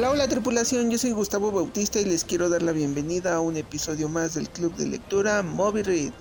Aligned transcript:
Hola, 0.00 0.12
hola 0.12 0.28
tripulación, 0.28 0.90
yo 0.90 0.96
soy 0.96 1.10
Gustavo 1.10 1.52
Bautista 1.52 2.00
y 2.00 2.06
les 2.06 2.24
quiero 2.24 2.48
dar 2.48 2.62
la 2.62 2.72
bienvenida 2.72 3.34
a 3.34 3.40
un 3.40 3.58
episodio 3.58 4.08
más 4.08 4.32
del 4.32 4.48
Club 4.48 4.74
de 4.76 4.86
Lectura 4.86 5.42
Moby 5.42 5.82
Read. 5.82 6.12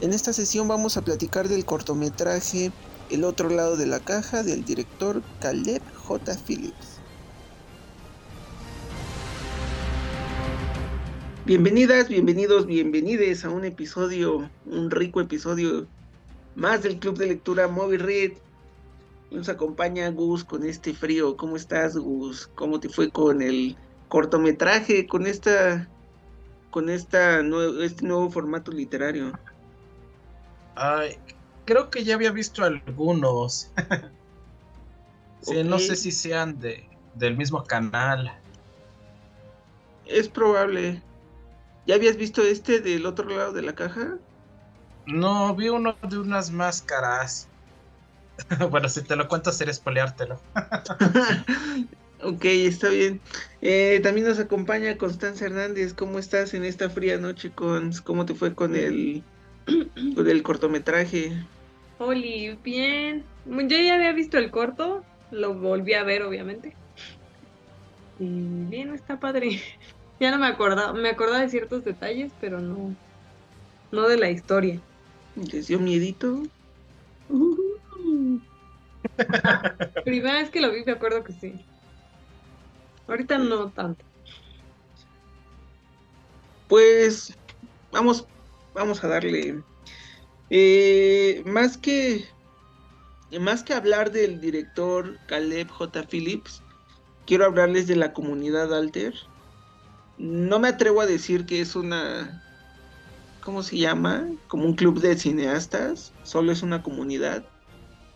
En 0.00 0.14
esta 0.14 0.32
sesión 0.32 0.66
vamos 0.66 0.96
a 0.96 1.02
platicar 1.02 1.46
del 1.46 1.66
cortometraje 1.66 2.72
El 3.10 3.24
otro 3.24 3.50
lado 3.50 3.76
de 3.76 3.84
la 3.84 4.00
caja 4.00 4.42
del 4.42 4.64
director 4.64 5.22
Caleb 5.40 5.82
J. 6.06 6.38
Phillips. 6.46 7.00
Bienvenidas, 11.44 12.08
bienvenidos, 12.08 12.64
bienvenides 12.64 13.44
a 13.44 13.50
un 13.50 13.66
episodio, 13.66 14.48
un 14.64 14.90
rico 14.90 15.20
episodio 15.20 15.86
más 16.54 16.82
del 16.82 16.98
Club 16.98 17.18
de 17.18 17.26
Lectura 17.26 17.68
Moby 17.68 17.98
Read. 17.98 18.32
Nos 19.32 19.48
acompaña 19.48 20.10
Gus 20.10 20.44
con 20.44 20.64
este 20.64 20.92
frío. 20.92 21.36
¿Cómo 21.36 21.56
estás, 21.56 21.96
Gus? 21.96 22.50
¿Cómo 22.54 22.78
te 22.80 22.90
fue 22.90 23.10
con 23.10 23.40
el 23.40 23.76
cortometraje, 24.08 25.06
con 25.06 25.26
esta, 25.26 25.88
con 26.70 26.90
esta 26.90 27.40
este 27.82 28.06
nuevo 28.06 28.30
formato 28.30 28.70
literario? 28.70 29.32
Ay, 30.74 31.18
creo 31.64 31.88
que 31.88 32.04
ya 32.04 32.14
había 32.14 32.30
visto 32.30 32.62
algunos. 32.62 33.70
sí, 35.40 35.64
no 35.64 35.78
sé 35.78 35.96
si 35.96 36.12
sean 36.12 36.60
de, 36.60 36.86
del 37.14 37.34
mismo 37.34 37.64
canal. 37.64 38.38
Es 40.04 40.28
probable. 40.28 41.02
¿Ya 41.86 41.94
habías 41.94 42.16
visto 42.16 42.42
este 42.42 42.80
del 42.80 43.06
otro 43.06 43.30
lado 43.30 43.52
de 43.52 43.62
la 43.62 43.74
caja? 43.74 44.18
No, 45.06 45.54
vi 45.54 45.70
uno 45.70 45.96
de 46.08 46.18
unas 46.18 46.50
máscaras. 46.50 47.48
bueno, 48.70 48.88
si 48.88 49.02
te 49.02 49.16
lo 49.16 49.28
cuento, 49.28 49.52
sería 49.52 49.72
espoleártelo. 49.72 50.40
ok, 52.22 52.44
está 52.44 52.88
bien. 52.88 53.20
Eh, 53.60 54.00
también 54.02 54.26
nos 54.26 54.38
acompaña 54.38 54.96
Constanza 54.96 55.46
Hernández. 55.46 55.94
¿Cómo 55.94 56.18
estás 56.18 56.54
en 56.54 56.64
esta 56.64 56.90
fría 56.90 57.18
noche? 57.18 57.50
Con, 57.50 57.92
¿Cómo 58.04 58.26
te 58.26 58.34
fue 58.34 58.54
con 58.54 58.76
el, 58.76 59.22
con 60.14 60.28
el 60.28 60.42
cortometraje? 60.42 61.32
Oli, 61.98 62.58
bien. 62.62 63.24
Yo 63.46 63.78
ya 63.78 63.94
había 63.94 64.12
visto 64.12 64.38
el 64.38 64.50
corto, 64.50 65.04
lo 65.30 65.54
volví 65.54 65.94
a 65.94 66.04
ver, 66.04 66.22
obviamente. 66.22 66.74
Y 68.18 68.26
bien, 68.68 68.94
está 68.94 69.18
padre. 69.18 69.60
Ya 70.20 70.30
no 70.30 70.38
me 70.38 70.46
acordaba, 70.46 70.92
me 70.92 71.08
acordaba 71.08 71.40
de 71.40 71.48
ciertos 71.48 71.84
detalles, 71.84 72.30
pero 72.40 72.60
no, 72.60 72.94
no 73.90 74.06
de 74.06 74.16
la 74.16 74.30
historia. 74.30 74.80
¿Les 75.34 75.66
dio 75.66 75.80
miedito? 75.80 76.44
Primera 80.04 80.38
vez 80.38 80.50
que 80.50 80.60
lo 80.60 80.72
vi 80.72 80.84
me 80.84 80.92
acuerdo 80.92 81.24
que 81.24 81.32
sí. 81.32 81.54
Ahorita 83.08 83.38
no 83.38 83.70
tanto. 83.70 84.04
Pues 86.68 87.36
vamos, 87.90 88.26
vamos 88.74 89.02
a 89.04 89.08
darle. 89.08 89.62
Eh, 90.50 91.42
más 91.46 91.76
que 91.76 92.26
más 93.40 93.62
que 93.62 93.72
hablar 93.72 94.12
del 94.12 94.40
director 94.40 95.18
Caleb 95.26 95.68
J. 95.68 96.02
Phillips, 96.04 96.62
quiero 97.26 97.46
hablarles 97.46 97.86
de 97.86 97.96
la 97.96 98.12
comunidad 98.12 98.74
Alter. 98.74 99.14
No 100.18 100.58
me 100.58 100.68
atrevo 100.68 101.00
a 101.00 101.06
decir 101.06 101.46
que 101.46 101.60
es 101.60 101.74
una, 101.74 102.42
¿cómo 103.42 103.62
se 103.62 103.78
llama? 103.78 104.28
Como 104.48 104.64
un 104.64 104.74
club 104.74 105.00
de 105.00 105.16
cineastas, 105.16 106.12
solo 106.22 106.52
es 106.52 106.62
una 106.62 106.82
comunidad. 106.82 107.44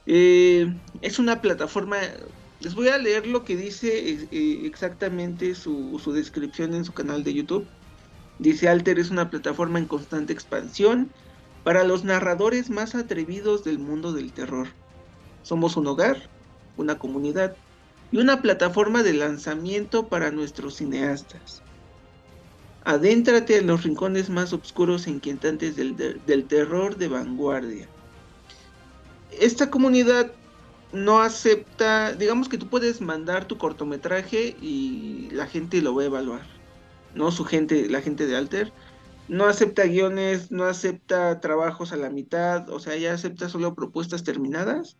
Eh, 0.07 0.73
es 1.03 1.19
una 1.19 1.43
plataforma, 1.43 1.97
les 2.61 2.75
voy 2.77 2.89
a 2.89 2.99
leer 2.99 3.27
lo 3.27 3.45
que 3.45 3.57
dice 3.57 3.89
eh, 4.31 4.61
exactamente 4.65 5.57
su, 5.57 6.01
descripción 6.15 6.75
en 6.75 6.85
su 6.85 6.93
canal 6.93 7.25
de 7.25 7.34
YouTube. 7.34 7.67
Dice 8.39 8.69
Alter 8.69 9.00
es 9.00 9.11
una 9.11 9.31
plataforma 9.31 9.78
en 9.78 9.87
constante 9.87 10.33
expansión 10.33 11.11
para 11.65 11.83
los 11.83 12.05
narradores 12.05 12.71
más 12.71 12.94
atrevidos 12.94 13.65
del 13.65 13.81
mundo 13.81 14.12
del 14.12 14.33
terror. 14.33 14.69
Somos 15.43 15.77
un 15.77 15.89
hogar, 15.89 16.28
una 16.77 16.99
comunidad 16.99 17.56
y 18.12 18.19
una 18.19 18.43
plataforma 18.43 19.03
de 19.03 19.15
lanzamiento 19.15 20.06
para 20.06 20.31
nuestros 20.31 20.77
cineastas. 20.77 21.62
Adéntrate 22.84 23.59
en 23.59 23.67
los 23.67 23.83
rincones 23.83 24.31
más 24.31 24.53
oscuros 24.53 25.09
e 25.09 25.11
inquietantes 25.11 25.75
del 25.75 26.44
terror 26.44 26.97
de 26.97 27.09
vanguardia 27.09 27.88
esta 29.41 29.71
comunidad 29.71 30.33
no 30.93 31.21
acepta, 31.21 32.13
digamos 32.13 32.49
que 32.49 32.59
tú 32.59 32.69
puedes 32.69 33.01
mandar 33.01 33.47
tu 33.47 33.59
cortometraje 33.59 34.57
y 34.61 35.29
la 35.33 35.47
gente 35.47 35.83
lo 35.83 35.95
va 35.95 36.03
a 36.03 36.07
evaluar, 36.07 36.47
¿no? 37.15 37.31
Su 37.31 37.45
gente, 37.45 37.89
la 37.89 38.01
gente 38.01 38.27
de 38.27 38.37
Alter, 38.37 38.73
no 39.29 39.47
acepta 39.47 39.85
guiones, 39.85 40.51
no 40.51 40.65
acepta 40.65 41.41
trabajos 41.41 41.93
a 41.93 41.97
la 41.97 42.11
mitad, 42.11 42.69
o 42.71 42.79
sea, 42.79 42.97
ya 42.97 43.13
acepta 43.13 43.49
solo 43.49 43.75
propuestas 43.75 44.25
terminadas. 44.25 44.97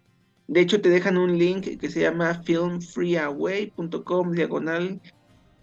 De 0.49 0.61
hecho, 0.61 0.81
te 0.81 0.91
dejan 0.91 1.17
un 1.17 1.39
link 1.39 1.79
que 1.79 1.91
se 1.91 2.01
llama 2.01 2.43
filmfreeaway.com 2.45 4.33
diagonal 4.33 5.01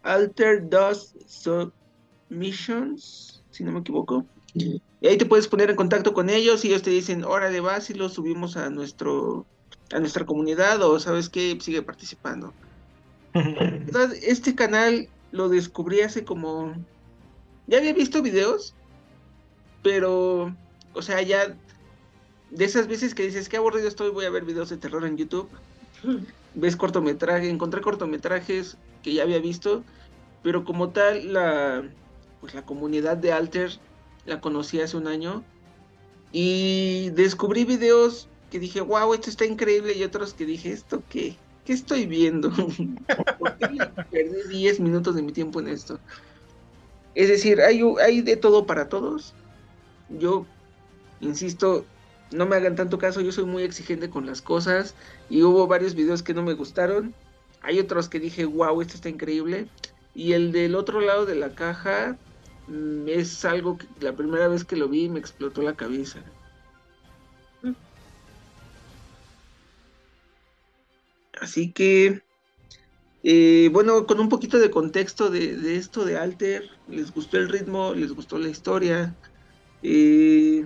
alter 0.03 0.69
dos 0.69 1.15
submissions, 1.27 3.43
si 3.51 3.63
no 3.63 3.71
me 3.71 3.79
equivoco. 3.79 4.25
Y 4.53 5.07
ahí 5.07 5.17
te 5.17 5.25
puedes 5.25 5.47
poner 5.47 5.69
en 5.69 5.75
contacto 5.75 6.13
con 6.13 6.29
ellos 6.29 6.63
y 6.63 6.69
ellos 6.69 6.83
te 6.83 6.91
dicen, 6.91 7.23
órale, 7.23 7.59
vas 7.59 7.89
y 7.89 7.93
lo 7.93 8.09
subimos 8.09 8.55
a 8.55 8.69
nuestro 8.69 9.45
a 9.91 9.99
nuestra 9.99 10.25
comunidad 10.25 10.81
o 10.81 10.99
sabes 10.99 11.29
qué, 11.29 11.57
sigue 11.61 11.81
participando. 11.81 12.53
este 14.21 14.55
canal 14.55 15.07
lo 15.31 15.49
descubrí 15.49 16.01
hace 16.01 16.23
como... 16.23 16.73
Ya 17.67 17.77
había 17.77 17.93
visto 17.93 18.21
videos, 18.21 18.75
pero, 19.81 20.53
o 20.93 21.01
sea, 21.01 21.21
ya 21.21 21.55
de 22.51 22.65
esas 22.65 22.87
veces 22.87 23.15
que 23.15 23.23
dices, 23.23 23.47
qué 23.47 23.57
aburrido 23.57 23.87
estoy, 23.87 24.09
voy 24.09 24.25
a 24.25 24.29
ver 24.29 24.43
videos 24.43 24.69
de 24.69 24.77
terror 24.77 25.05
en 25.05 25.17
YouTube. 25.17 25.49
Ves 26.55 26.75
cortometraje, 26.75 27.49
encontré 27.49 27.81
cortometrajes 27.81 28.77
que 29.01 29.13
ya 29.13 29.23
había 29.23 29.39
visto, 29.39 29.83
pero 30.43 30.65
como 30.65 30.89
tal, 30.89 31.33
la, 31.33 31.83
pues 32.41 32.53
la 32.53 32.65
comunidad 32.65 33.17
de 33.17 33.31
Alter 33.31 33.79
la 34.25 34.41
conocí 34.41 34.79
hace 34.81 34.97
un 34.97 35.07
año 35.07 35.43
y 36.31 37.11
descubrí 37.11 37.65
videos 37.65 38.27
que 38.51 38.59
dije, 38.59 38.81
wow, 38.81 39.13
esto 39.13 39.29
está 39.29 39.45
increíble 39.45 39.93
y 39.93 40.03
otros 40.03 40.33
que 40.33 40.45
dije, 40.45 40.71
¿esto 40.71 41.01
qué? 41.09 41.35
¿Qué 41.65 41.73
estoy 41.73 42.05
viendo? 42.05 42.51
¿Por 43.39 43.57
qué 43.57 43.67
perdí 44.11 44.57
10 44.57 44.79
minutos 44.79 45.15
de 45.15 45.21
mi 45.21 45.31
tiempo 45.31 45.59
en 45.59 45.69
esto? 45.69 45.99
Es 47.15 47.29
decir, 47.29 47.61
hay, 47.61 47.81
hay 48.01 48.21
de 48.21 48.35
todo 48.35 48.65
para 48.65 48.89
todos. 48.89 49.33
Yo, 50.09 50.45
insisto, 51.21 51.85
no 52.31 52.45
me 52.45 52.55
hagan 52.55 52.75
tanto 52.75 52.97
caso, 52.97 53.21
yo 53.21 53.31
soy 53.31 53.45
muy 53.45 53.63
exigente 53.63 54.09
con 54.09 54.25
las 54.25 54.41
cosas 54.41 54.95
y 55.29 55.43
hubo 55.43 55.67
varios 55.67 55.95
videos 55.95 56.23
que 56.23 56.33
no 56.33 56.43
me 56.43 56.53
gustaron. 56.53 57.13
Hay 57.61 57.79
otros 57.79 58.09
que 58.09 58.19
dije, 58.19 58.45
wow, 58.45 58.81
esto 58.81 58.95
está 58.95 59.09
increíble. 59.09 59.67
Y 60.15 60.33
el 60.33 60.51
del 60.51 60.75
otro 60.75 60.99
lado 60.99 61.25
de 61.25 61.35
la 61.35 61.55
caja, 61.55 62.17
es 63.07 63.43
algo 63.45 63.77
que 63.77 63.87
la 63.99 64.15
primera 64.15 64.47
vez 64.47 64.63
que 64.63 64.75
lo 64.75 64.87
vi 64.87 65.09
me 65.09 65.19
explotó 65.19 65.61
la 65.61 65.75
cabeza. 65.75 66.23
Así 71.39 71.71
que, 71.71 72.23
eh, 73.23 73.69
bueno, 73.73 74.05
con 74.05 74.19
un 74.19 74.29
poquito 74.29 74.59
de 74.59 74.71
contexto 74.71 75.29
de, 75.29 75.75
esto 75.75 76.05
de 76.05 76.17
Alter, 76.17 76.69
les 76.87 77.13
gustó 77.13 77.37
el 77.37 77.49
ritmo, 77.49 77.93
les 77.93 78.13
gustó 78.13 78.37
la 78.37 78.49
historia, 78.49 79.13
eh, 79.81 80.65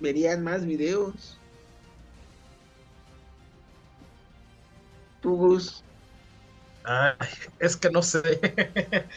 verían 0.00 0.44
más 0.44 0.66
videos. 0.66 1.38
¿Tú, 5.22 5.58
es 7.58 7.76
que 7.76 7.90
no 7.90 8.02
sé. 8.02 8.20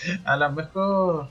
A 0.25 0.38
lo 0.38 0.51
mejor 0.51 1.30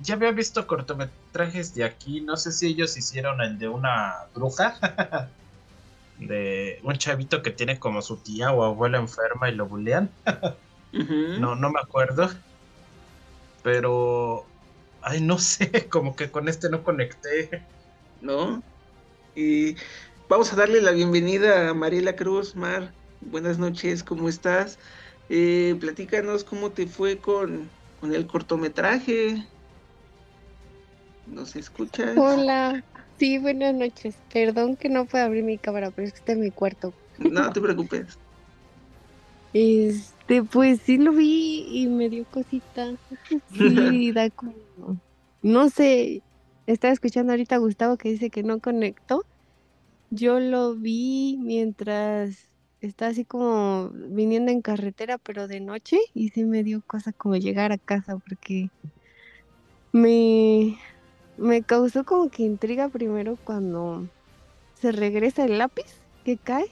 ya 0.00 0.14
había 0.14 0.32
visto 0.32 0.66
cortometrajes 0.66 1.74
de 1.74 1.84
aquí. 1.84 2.20
No 2.20 2.36
sé 2.36 2.52
si 2.52 2.68
ellos 2.68 2.96
hicieron 2.96 3.40
el 3.40 3.58
de 3.58 3.68
una 3.68 4.14
bruja. 4.34 5.28
de 6.18 6.80
un 6.82 6.96
chavito 6.96 7.42
que 7.42 7.50
tiene 7.50 7.78
como 7.78 8.02
su 8.02 8.16
tía 8.16 8.52
o 8.52 8.64
abuela 8.64 8.98
enferma 8.98 9.48
y 9.48 9.54
lo 9.54 9.66
bulean. 9.66 10.10
No, 10.92 11.54
no 11.54 11.70
me 11.70 11.80
acuerdo. 11.80 12.30
Pero. 13.62 14.44
Ay, 15.00 15.20
no 15.20 15.38
sé, 15.38 15.88
como 15.90 16.16
que 16.16 16.30
con 16.30 16.48
este 16.48 16.68
no 16.70 16.82
conecté. 16.82 17.62
¿No? 18.20 18.62
Y 19.34 19.76
vamos 20.28 20.52
a 20.52 20.56
darle 20.56 20.80
la 20.80 20.90
bienvenida 20.90 21.68
a 21.68 21.74
Mariela 21.74 22.16
Cruz. 22.16 22.56
Mar, 22.56 22.92
buenas 23.20 23.58
noches, 23.58 24.02
¿cómo 24.02 24.28
estás? 24.28 24.78
Eh, 25.30 25.76
platícanos 25.78 26.42
cómo 26.42 26.70
te 26.70 26.86
fue 26.86 27.18
con, 27.18 27.68
el 28.02 28.26
cortometraje. 28.26 29.44
¿Nos 31.26 31.54
escuchas? 31.54 32.16
Hola, 32.16 32.82
sí, 33.18 33.38
buenas 33.38 33.74
noches. 33.74 34.16
Perdón 34.32 34.76
que 34.76 34.88
no 34.88 35.06
pueda 35.06 35.26
abrir 35.26 35.44
mi 35.44 35.58
cámara, 35.58 35.90
pero 35.90 36.06
es 36.06 36.12
que 36.12 36.18
está 36.18 36.32
en 36.32 36.40
mi 36.40 36.50
cuarto. 36.50 36.94
No 37.18 37.52
te 37.52 37.60
preocupes. 37.60 38.18
Este, 39.52 40.42
pues 40.44 40.80
sí 40.80 40.96
lo 40.98 41.12
vi 41.12 41.64
y 41.68 41.86
me 41.88 42.08
dio 42.08 42.24
cosita. 42.30 42.94
Sí, 43.50 44.12
da 44.12 44.30
como, 44.30 44.98
no 45.42 45.68
sé, 45.68 46.22
estaba 46.66 46.92
escuchando 46.92 47.32
ahorita 47.32 47.56
a 47.56 47.58
Gustavo 47.58 47.96
que 47.96 48.10
dice 48.10 48.30
que 48.30 48.42
no 48.42 48.60
conectó. 48.60 49.24
Yo 50.10 50.40
lo 50.40 50.74
vi 50.74 51.38
mientras 51.42 52.48
estaba 52.80 53.10
así 53.10 53.24
como 53.24 53.90
viniendo 53.92 54.52
en 54.52 54.62
carretera, 54.62 55.18
pero 55.18 55.48
de 55.48 55.60
noche, 55.60 55.98
y 56.14 56.30
sí 56.30 56.44
me 56.44 56.62
dio 56.62 56.82
cosa 56.86 57.12
como 57.12 57.36
llegar 57.36 57.72
a 57.72 57.78
casa 57.78 58.16
porque 58.18 58.70
me, 59.92 60.78
me 61.36 61.62
causó 61.62 62.04
como 62.04 62.30
que 62.30 62.42
intriga 62.44 62.88
primero 62.88 63.36
cuando 63.44 64.08
se 64.74 64.92
regresa 64.92 65.44
el 65.44 65.58
lápiz 65.58 66.02
que 66.24 66.36
cae. 66.36 66.66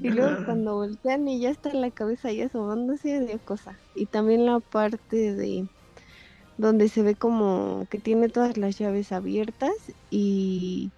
Y 0.00 0.10
luego 0.10 0.44
cuando 0.44 0.74
voltean 0.74 1.28
y 1.28 1.38
ya 1.38 1.50
está 1.50 1.72
la 1.72 1.92
cabeza 1.92 2.28
ahí 2.28 2.42
asomándose, 2.42 3.24
dio 3.24 3.38
cosa. 3.38 3.78
Y 3.94 4.06
también 4.06 4.44
la 4.44 4.58
parte 4.58 5.32
de 5.32 5.68
donde 6.58 6.88
se 6.88 7.02
ve 7.02 7.14
como 7.14 7.86
que 7.88 7.98
tiene 7.98 8.28
todas 8.28 8.56
las 8.56 8.78
llaves 8.78 9.12
abiertas 9.12 9.74
y 10.10 10.90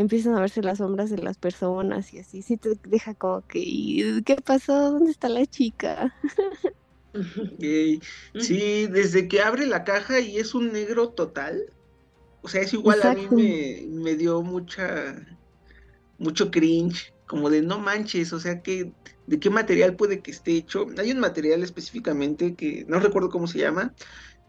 empiezan 0.00 0.34
a 0.34 0.40
verse 0.40 0.62
las 0.62 0.78
sombras 0.78 1.10
de 1.10 1.18
las 1.18 1.38
personas 1.38 2.14
y 2.14 2.20
así. 2.20 2.42
Sí 2.42 2.56
te 2.56 2.70
deja 2.84 3.14
como 3.14 3.46
que, 3.46 4.22
¿qué 4.24 4.36
pasó? 4.36 4.92
¿Dónde 4.92 5.10
está 5.10 5.28
la 5.28 5.44
chica? 5.46 6.14
Sí, 8.38 8.86
desde 8.86 9.28
que 9.28 9.40
abre 9.40 9.66
la 9.66 9.84
caja 9.84 10.20
y 10.20 10.38
es 10.38 10.54
un 10.54 10.72
negro 10.72 11.10
total. 11.10 11.72
O 12.42 12.48
sea, 12.48 12.62
es 12.62 12.72
igual 12.72 13.02
a 13.02 13.14
mí 13.14 13.26
me, 13.30 13.86
me 13.88 14.14
dio 14.14 14.42
mucha 14.42 15.16
mucho 16.18 16.50
cringe, 16.50 17.12
como 17.26 17.50
de 17.50 17.62
no 17.62 17.78
manches, 17.78 18.32
o 18.32 18.40
sea, 18.40 18.62
que 18.62 18.92
de 19.26 19.40
qué 19.40 19.50
material 19.50 19.96
puede 19.96 20.20
que 20.20 20.30
esté 20.30 20.56
hecho. 20.56 20.86
Hay 20.98 21.12
un 21.12 21.20
material 21.20 21.62
específicamente 21.62 22.54
que 22.54 22.84
no 22.88 23.00
recuerdo 23.00 23.30
cómo 23.30 23.46
se 23.46 23.58
llama, 23.58 23.94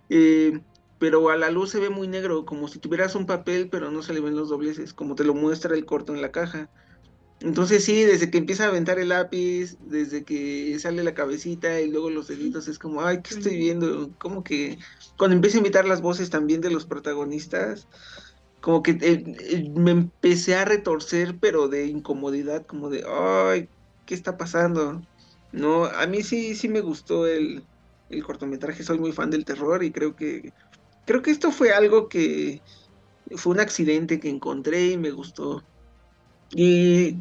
eh, 0.10 0.60
pero 1.00 1.30
a 1.30 1.38
la 1.38 1.50
luz 1.52 1.72
se 1.72 1.80
ve 1.80 1.90
muy 1.90 2.08
negro, 2.08 2.46
como 2.46 2.68
si 2.68 2.80
tuvieras 2.80 3.16
un 3.16 3.26
papel, 3.26 3.70
pero 3.70 3.92
no 3.92 4.04
se 4.04 4.14
le 4.14 4.22
ven 4.22 4.36
los 4.36 4.50
dobleces, 4.50 4.94
como 4.94 5.16
te 5.16 5.24
lo 5.24 5.34
muestra 5.34 5.76
el 5.76 5.86
corto 5.86 6.14
en 6.14 6.22
la 6.22 6.32
caja. 6.32 6.70
Entonces 7.42 7.86
sí, 7.86 8.04
desde 8.04 8.30
que 8.30 8.38
empieza 8.40 8.66
a 8.66 8.68
aventar 8.68 9.00
el 9.00 9.10
lápiz, 9.10 9.78
desde 9.80 10.26
que 10.26 10.78
sale 10.80 11.04
la 11.04 11.14
cabecita 11.14 11.80
y 11.82 11.90
luego 11.90 12.10
los 12.10 12.28
deditos, 12.28 12.68
es 12.68 12.80
como, 12.80 13.02
ay, 13.04 13.22
¿qué 13.22 13.36
estoy 13.36 13.58
viendo? 13.58 14.14
Como 14.18 14.44
que 14.44 14.78
cuando 15.18 15.36
empieza 15.36 15.58
a 15.58 15.62
imitar 15.62 15.86
las 15.88 16.02
voces 16.02 16.30
también 16.30 16.62
de 16.62 16.70
los 16.72 16.86
protagonistas, 16.86 17.88
como 18.60 18.84
que 18.84 18.92
eh, 18.92 19.24
eh, 19.40 19.70
me 19.74 19.92
empecé 19.92 20.56
a 20.56 20.66
retorcer, 20.66 21.40
pero 21.40 21.70
de 21.70 21.88
incomodidad, 21.88 22.66
como 22.66 22.90
de, 22.90 23.06
ay, 23.08 23.70
¿qué 24.06 24.16
está 24.16 24.38
pasando? 24.38 25.02
No, 25.52 25.86
a 25.86 26.08
mí 26.08 26.24
sí, 26.24 26.56
sí 26.56 26.68
me 26.68 26.82
gustó 26.82 27.26
el, 27.26 27.70
el 28.10 28.24
cortometraje, 28.24 28.84
soy 28.84 29.00
muy 29.00 29.14
fan 29.14 29.30
del 29.30 29.46
terror 29.46 29.84
y 29.84 29.92
creo 29.94 30.16
que, 30.16 30.54
creo 31.06 31.22
que 31.22 31.32
esto 31.32 31.52
fue 31.52 31.72
algo 31.74 32.10
que 32.10 32.62
fue 33.36 33.54
un 33.54 33.60
accidente 33.60 34.20
que 34.20 34.30
encontré 34.30 34.88
y 34.88 34.98
me 34.98 35.12
gustó. 35.12 35.64
Y 36.52 37.18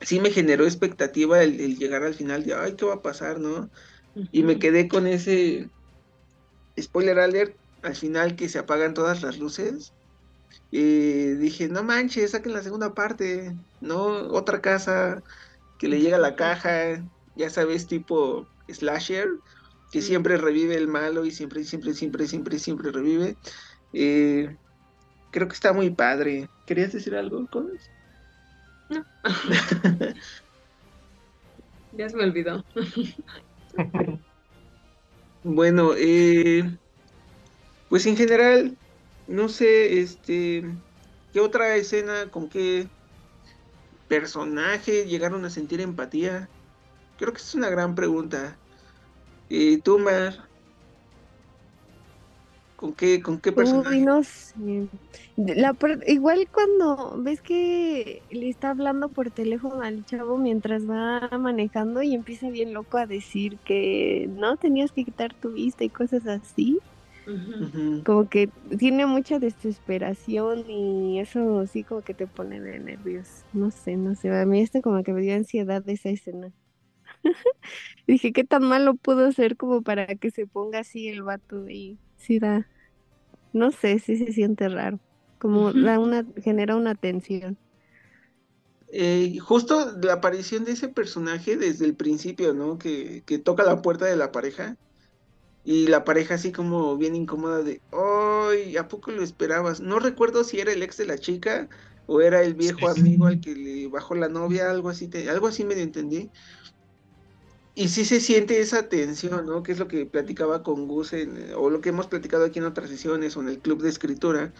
sí 0.00 0.20
me 0.20 0.30
generó 0.30 0.64
expectativa 0.64 1.42
el, 1.42 1.60
el 1.60 1.78
llegar 1.78 2.02
al 2.02 2.14
final 2.14 2.44
de, 2.44 2.54
ay, 2.54 2.74
¿qué 2.74 2.84
va 2.84 2.94
a 2.94 3.02
pasar, 3.02 3.38
no? 3.38 3.70
Y 4.30 4.42
me 4.42 4.58
quedé 4.58 4.88
con 4.88 5.06
ese, 5.06 5.70
spoiler 6.80 7.18
alert, 7.18 7.56
al 7.82 7.96
final 7.96 8.36
que 8.36 8.48
se 8.48 8.58
apagan 8.58 8.94
todas 8.94 9.22
las 9.22 9.38
luces 9.38 9.92
y 10.70 11.34
dije, 11.34 11.68
no 11.68 11.82
manches, 11.82 12.30
saquen 12.32 12.54
la 12.54 12.62
segunda 12.62 12.94
parte, 12.94 13.54
¿no? 13.80 14.04
Otra 14.28 14.60
casa 14.60 15.22
que 15.78 15.88
le 15.88 16.00
llega 16.00 16.16
a 16.16 16.20
la 16.20 16.36
caja, 16.36 17.04
ya 17.36 17.50
sabes, 17.50 17.86
tipo 17.86 18.46
slasher, 18.68 19.28
que 19.92 20.00
siempre 20.00 20.38
revive 20.38 20.74
el 20.74 20.88
malo 20.88 21.26
y 21.26 21.30
siempre, 21.30 21.62
siempre, 21.64 21.92
siempre, 21.92 22.26
siempre, 22.26 22.58
siempre 22.58 22.90
revive. 22.90 23.36
Eh, 23.92 24.56
creo 25.30 25.46
que 25.46 25.54
está 25.54 25.74
muy 25.74 25.90
padre. 25.90 26.48
¿Querías 26.66 26.92
decir 26.92 27.14
algo, 27.14 27.46
con 27.48 27.68
No. 28.88 29.04
ya 31.92 32.08
se 32.08 32.16
me 32.16 32.24
olvidó. 32.24 32.64
bueno, 35.44 35.92
eh, 35.98 36.64
pues 37.90 38.06
en 38.06 38.16
general, 38.16 38.78
no 39.26 39.50
sé, 39.50 40.00
este, 40.00 40.64
¿qué 41.34 41.40
otra 41.40 41.76
escena, 41.76 42.30
con 42.30 42.48
qué 42.48 42.88
personaje 44.08 45.04
llegaron 45.04 45.44
a 45.44 45.50
sentir 45.50 45.82
empatía? 45.82 46.48
Creo 47.18 47.34
que 47.34 47.42
es 47.42 47.54
una 47.54 47.68
gran 47.68 47.94
pregunta. 47.94 48.56
¿Y 49.54 49.76
tú, 49.82 49.98
Mar? 49.98 50.32
¿Con 52.74 52.94
qué, 52.94 53.20
con 53.20 53.38
qué 53.38 53.52
personaje? 53.52 54.00
no 54.00 54.22
sé. 54.22 54.54
La, 55.36 55.76
igual 56.06 56.48
cuando 56.50 57.22
ves 57.22 57.42
que 57.42 58.22
le 58.30 58.48
está 58.48 58.70
hablando 58.70 59.10
por 59.10 59.30
teléfono 59.30 59.82
al 59.82 60.06
chavo 60.06 60.38
mientras 60.38 60.88
va 60.88 61.28
manejando 61.38 62.02
y 62.02 62.14
empieza 62.14 62.48
bien 62.48 62.72
loco 62.72 62.96
a 62.96 63.06
decir 63.06 63.58
que 63.66 64.26
no 64.30 64.56
tenías 64.56 64.90
que 64.90 65.04
quitar 65.04 65.34
tu 65.34 65.52
vista 65.52 65.84
y 65.84 65.90
cosas 65.90 66.26
así. 66.26 66.78
Como 68.06 68.30
que 68.30 68.48
tiene 68.78 69.04
mucha 69.04 69.38
desesperación 69.38 70.64
y 70.70 71.20
eso 71.20 71.66
sí 71.66 71.84
como 71.84 72.00
que 72.00 72.14
te 72.14 72.26
pone 72.26 72.58
de 72.58 72.78
nervios. 72.78 73.44
No 73.52 73.70
sé, 73.70 73.98
no 73.98 74.14
sé. 74.14 74.30
A 74.30 74.46
mí 74.46 74.62
este 74.62 74.80
como 74.80 75.02
que 75.02 75.12
me 75.12 75.20
dio 75.20 75.34
ansiedad 75.34 75.84
de 75.84 75.92
esa 75.92 76.08
escena. 76.08 76.50
Dije, 78.06 78.32
¿qué 78.32 78.44
tan 78.44 78.64
malo 78.64 78.94
pudo 78.94 79.30
ser 79.32 79.56
como 79.56 79.82
para 79.82 80.06
que 80.06 80.30
se 80.30 80.46
ponga 80.46 80.80
así 80.80 81.08
el 81.08 81.22
vato 81.22 81.68
y 81.68 81.98
sí 82.16 82.38
da, 82.38 82.66
no 83.52 83.70
sé, 83.70 83.98
sí 83.98 84.16
se 84.16 84.32
siente 84.32 84.68
raro. 84.68 84.98
Como 85.38 85.72
da 85.72 85.98
una, 85.98 86.24
genera 86.42 86.76
una 86.76 86.94
tensión. 86.94 87.58
Eh, 88.92 89.38
justo 89.40 89.96
la 90.00 90.14
aparición 90.14 90.64
de 90.64 90.72
ese 90.72 90.88
personaje 90.88 91.56
desde 91.56 91.86
el 91.86 91.94
principio, 91.96 92.54
¿no? 92.54 92.78
Que, 92.78 93.22
que 93.26 93.38
toca 93.38 93.64
la 93.64 93.82
puerta 93.82 94.04
de 94.04 94.16
la 94.16 94.30
pareja 94.30 94.76
y 95.64 95.86
la 95.86 96.04
pareja 96.04 96.34
así 96.34 96.52
como 96.52 96.96
bien 96.96 97.14
incómoda 97.14 97.62
de, 97.62 97.80
¡ay! 97.92 98.76
¿A 98.76 98.88
poco 98.88 99.10
lo 99.10 99.22
esperabas? 99.22 99.80
No 99.80 99.98
recuerdo 99.98 100.44
si 100.44 100.60
era 100.60 100.72
el 100.72 100.82
ex 100.82 100.96
de 100.96 101.06
la 101.06 101.18
chica 101.18 101.68
o 102.06 102.20
era 102.20 102.42
el 102.42 102.54
viejo 102.54 102.88
amigo 102.88 103.26
al 103.26 103.40
que 103.40 103.54
le 103.54 103.86
bajó 103.88 104.14
la 104.14 104.28
novia, 104.28 104.70
algo 104.70 104.88
así, 104.88 105.08
te, 105.08 105.30
algo 105.30 105.46
así 105.46 105.64
medio 105.64 105.82
entendí. 105.82 106.30
Y 107.74 107.88
sí 107.88 108.04
se 108.04 108.20
siente 108.20 108.60
esa 108.60 108.88
tensión, 108.88 109.46
¿no? 109.46 109.62
Que 109.62 109.72
es 109.72 109.78
lo 109.78 109.88
que 109.88 110.04
platicaba 110.04 110.62
con 110.62 110.86
Gus 110.86 111.12
o 111.56 111.70
lo 111.70 111.80
que 111.80 111.88
hemos 111.88 112.06
platicado 112.06 112.44
aquí 112.44 112.58
en 112.58 112.66
otras 112.66 112.90
sesiones 112.90 113.36
o 113.36 113.40
en 113.40 113.48
el 113.48 113.58
club 113.60 113.82
de 113.82 113.88
escritura, 113.88 114.52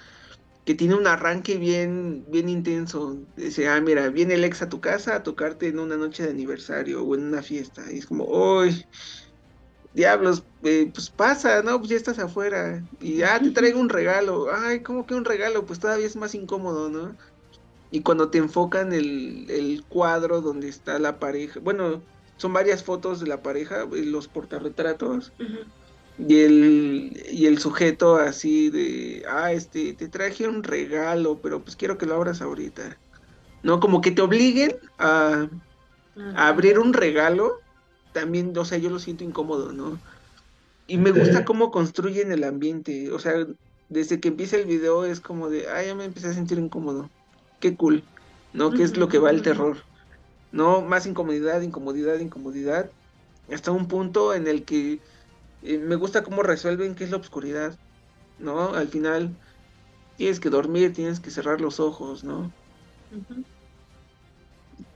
que 0.64 0.74
tiene 0.74 0.94
un 0.94 1.06
arranque 1.06 1.58
bien, 1.58 2.24
bien 2.28 2.48
intenso. 2.48 3.18
Dice, 3.36 3.68
ah, 3.68 3.80
mira, 3.80 4.08
viene 4.08 4.34
el 4.34 4.44
ex 4.44 4.62
a 4.62 4.68
tu 4.70 4.80
casa 4.80 5.16
a 5.16 5.22
tocarte 5.22 5.68
en 5.68 5.78
una 5.78 5.96
noche 5.96 6.22
de 6.22 6.30
aniversario 6.30 7.04
o 7.04 7.14
en 7.14 7.24
una 7.24 7.42
fiesta. 7.42 7.82
Y 7.92 7.98
es 7.98 8.06
como, 8.06 8.26
¡ay! 8.60 8.86
diablos, 9.94 10.44
eh, 10.62 10.90
pues 10.92 11.10
pasa, 11.10 11.62
¿no? 11.62 11.78
Pues 11.78 11.90
ya 11.90 11.96
estás 11.96 12.18
afuera 12.18 12.82
y 13.00 13.16
ya 13.18 13.40
te 13.40 13.50
traigo 13.50 13.80
un 13.80 13.88
regalo. 13.88 14.46
Ay, 14.52 14.80
¿cómo 14.82 15.06
que 15.06 15.14
un 15.14 15.24
regalo? 15.24 15.66
Pues 15.66 15.78
todavía 15.80 16.06
es 16.06 16.16
más 16.16 16.34
incómodo, 16.34 16.88
¿no? 16.88 17.16
Y 17.90 18.02
cuando 18.02 18.30
te 18.30 18.38
enfocan 18.38 18.92
el, 18.92 19.50
el 19.50 19.84
cuadro 19.88 20.40
donde 20.40 20.68
está 20.68 20.98
la 20.98 21.18
pareja, 21.18 21.60
bueno, 21.60 22.02
son 22.36 22.52
varias 22.52 22.82
fotos 22.82 23.20
de 23.20 23.26
la 23.26 23.42
pareja, 23.42 23.86
los 23.90 24.28
portarretratos, 24.28 25.32
y, 26.18 26.40
el, 26.40 27.22
y 27.30 27.46
el 27.46 27.58
sujeto 27.58 28.16
así 28.16 28.70
de, 28.70 29.24
ah, 29.28 29.52
este, 29.52 29.94
te 29.94 30.08
traje 30.08 30.48
un 30.48 30.62
regalo, 30.62 31.38
pero 31.42 31.62
pues 31.62 31.76
quiero 31.76 31.98
que 31.98 32.06
lo 32.06 32.14
abras 32.14 32.42
ahorita. 32.42 32.96
¿No? 33.62 33.78
Como 33.78 34.00
que 34.00 34.10
te 34.10 34.22
obliguen 34.22 34.76
a, 34.98 35.48
a 36.34 36.48
abrir 36.48 36.80
un 36.80 36.92
regalo 36.92 37.60
también, 38.12 38.56
o 38.56 38.64
sea, 38.64 38.78
yo 38.78 38.90
lo 38.90 38.98
siento 38.98 39.24
incómodo, 39.24 39.72
¿no? 39.72 39.98
Y 40.86 40.98
me 40.98 41.12
gusta 41.12 41.44
cómo 41.44 41.70
construyen 41.70 42.32
el 42.32 42.44
ambiente, 42.44 43.10
o 43.12 43.18
sea, 43.18 43.46
desde 43.88 44.20
que 44.20 44.28
empieza 44.28 44.56
el 44.56 44.66
video 44.66 45.04
es 45.04 45.20
como 45.20 45.48
de, 45.48 45.68
ay, 45.68 45.86
ya 45.86 45.94
me 45.94 46.04
empecé 46.04 46.28
a 46.28 46.34
sentir 46.34 46.58
incómodo, 46.58 47.08
qué 47.60 47.76
cool, 47.76 48.02
¿no? 48.52 48.72
¿Qué 48.72 48.82
es 48.82 48.96
lo 48.96 49.08
que 49.08 49.18
va 49.18 49.30
el 49.30 49.42
terror? 49.42 49.78
¿No? 50.52 50.82
Más 50.82 51.06
incomodidad, 51.06 51.62
incomodidad, 51.62 52.18
incomodidad, 52.18 52.90
hasta 53.52 53.70
un 53.70 53.88
punto 53.88 54.34
en 54.34 54.46
el 54.46 54.64
que 54.64 55.00
eh, 55.62 55.78
me 55.78 55.96
gusta 55.96 56.22
cómo 56.22 56.42
resuelven 56.42 56.94
qué 56.94 57.04
es 57.04 57.10
la 57.10 57.16
oscuridad, 57.16 57.76
¿no? 58.38 58.74
Al 58.74 58.88
final 58.88 59.34
tienes 60.16 60.40
que 60.40 60.50
dormir, 60.50 60.92
tienes 60.92 61.20
que 61.20 61.30
cerrar 61.30 61.60
los 61.60 61.80
ojos, 61.80 62.24
¿no? 62.24 62.52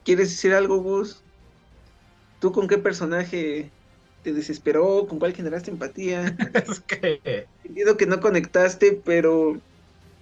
¿Quieres 0.04 0.30
decir 0.30 0.54
algo, 0.54 0.78
Gus? 0.78 1.22
¿Tú 2.40 2.52
con 2.52 2.68
qué 2.68 2.78
personaje 2.78 3.70
te 4.22 4.32
desesperó? 4.32 5.06
¿Con 5.08 5.18
cuál 5.18 5.34
generaste 5.34 5.70
empatía? 5.70 6.36
es 6.54 6.80
que... 6.80 7.48
Entiendo 7.64 7.96
que 7.96 8.06
no 8.06 8.20
conectaste, 8.20 9.00
pero 9.04 9.60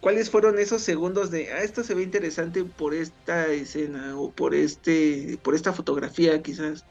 ¿cuáles 0.04 0.28
fueron 0.28 0.58
esos 0.58 0.82
segundos 0.82 1.30
de, 1.30 1.50
ah, 1.50 1.62
esto 1.62 1.82
se 1.82 1.94
ve 1.94 2.02
interesante 2.02 2.62
por 2.62 2.92
esta 2.92 3.46
escena 3.46 4.14
o 4.18 4.30
por 4.30 4.54
este, 4.54 5.38
por 5.42 5.54
esta 5.54 5.72
fotografía 5.72 6.42
quizás? 6.42 6.84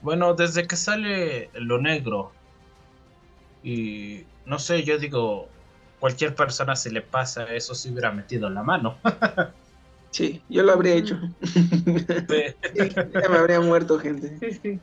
Bueno, 0.00 0.32
desde 0.32 0.66
que 0.66 0.76
sale 0.76 1.50
lo 1.52 1.78
negro. 1.78 2.32
Y 3.62 4.24
no 4.46 4.58
sé, 4.58 4.84
yo 4.84 4.96
digo, 4.96 5.48
cualquier 6.00 6.34
persona 6.34 6.76
se 6.76 6.90
le 6.90 7.02
pasa 7.02 7.44
eso 7.54 7.74
si 7.74 7.90
hubiera 7.90 8.10
metido 8.10 8.48
la 8.48 8.62
mano. 8.62 8.96
Sí, 10.12 10.42
yo 10.50 10.62
lo 10.62 10.72
habría 10.72 10.92
hecho. 10.92 11.18
ya 11.40 13.28
me 13.30 13.38
habría 13.38 13.62
muerto 13.62 13.98
gente. 13.98 14.38
Sí, 14.40 14.60
sí. 14.62 14.80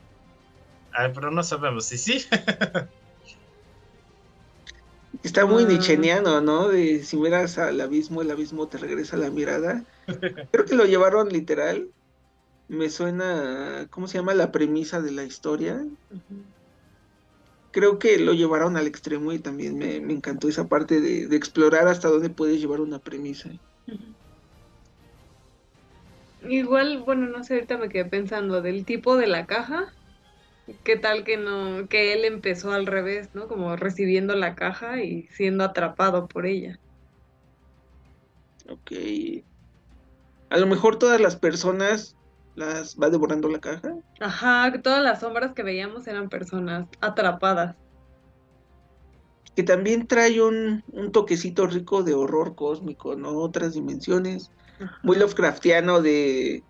Ay, 0.90 1.12
pero 1.14 1.30
no 1.30 1.44
sabemos 1.44 1.84
si 1.86 1.98
sí. 1.98 2.26
Está 5.22 5.46
muy 5.46 5.64
Ah. 5.64 5.66
nicheniano, 5.66 6.40
¿no? 6.40 6.68
De 6.68 7.02
si 7.04 7.16
miras 7.16 7.58
al 7.58 7.80
abismo, 7.80 8.22
el 8.22 8.30
abismo 8.30 8.68
te 8.68 8.78
regresa 8.78 9.16
la 9.16 9.30
mirada. 9.30 9.86
Creo 10.52 10.64
que 10.66 10.76
lo 10.76 10.84
llevaron 10.86 11.28
literal. 11.30 11.92
Me 12.68 12.90
suena, 12.90 13.88
¿cómo 13.90 14.08
se 14.08 14.18
llama? 14.18 14.34
La 14.34 14.52
premisa 14.52 15.02
de 15.02 15.12
la 15.12 15.24
historia. 15.24 15.86
Creo 17.72 17.98
que 17.98 18.18
lo 18.18 18.32
llevaron 18.32 18.76
al 18.76 18.86
extremo 18.86 19.32
y 19.32 19.40
también 19.40 19.76
me, 19.76 20.00
me 20.00 20.12
encantó 20.12 20.48
esa 20.48 20.68
parte 20.68 21.00
de, 21.00 21.26
de 21.28 21.36
explorar 21.36 21.88
hasta 21.88 22.08
dónde 22.08 22.30
puedes 22.30 22.60
llevar 22.60 22.80
una 22.80 23.00
premisa. 23.00 23.50
Igual, 26.42 27.02
bueno, 27.02 27.26
no 27.28 27.44
sé, 27.44 27.54
ahorita 27.54 27.78
me 27.78 27.88
quedé 27.88 28.04
pensando 28.06 28.62
del 28.62 28.84
tipo 28.84 29.16
de 29.16 29.26
la 29.26 29.46
caja. 29.46 29.96
¿Qué 30.84 30.96
tal 30.96 31.24
que 31.24 31.36
no, 31.36 31.88
que 31.88 32.14
él 32.14 32.24
empezó 32.24 32.72
al 32.72 32.86
revés, 32.86 33.30
¿no? 33.34 33.48
Como 33.48 33.76
recibiendo 33.76 34.34
la 34.34 34.54
caja 34.54 35.02
y 35.02 35.26
siendo 35.28 35.64
atrapado 35.64 36.26
por 36.26 36.46
ella. 36.46 36.78
Ok. 38.68 38.92
A 40.48 40.56
lo 40.56 40.66
mejor 40.66 40.98
todas 40.98 41.20
las 41.20 41.36
personas 41.36 42.16
las 42.54 42.96
va 42.96 43.10
devorando 43.10 43.48
la 43.48 43.60
caja. 43.60 43.94
Ajá, 44.20 44.72
todas 44.82 45.02
las 45.02 45.20
sombras 45.20 45.52
que 45.52 45.62
veíamos 45.62 46.06
eran 46.06 46.30
personas 46.30 46.86
atrapadas. 47.00 47.76
Que 49.54 49.62
también 49.62 50.06
trae 50.06 50.40
un, 50.40 50.82
un 50.88 51.12
toquecito 51.12 51.66
rico 51.66 52.02
de 52.02 52.14
horror 52.14 52.54
cósmico, 52.54 53.16
¿no? 53.16 53.36
Otras 53.36 53.74
dimensiones. 53.74 54.50
Muy 55.02 55.18
Lovecraftiano 55.18 56.00
de... 56.00 56.62